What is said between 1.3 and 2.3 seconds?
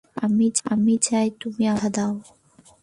তুমি আমাকে কথা দাও।